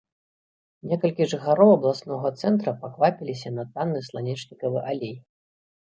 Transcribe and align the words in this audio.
Некалькі 0.93 1.27
жыхароў 1.33 1.69
абласнога 1.75 2.33
цэнтра 2.41 2.75
паквапіліся 2.87 3.49
на 3.61 3.71
танны 3.75 4.05
сланечнікавы 4.11 4.79
алей. 4.95 5.17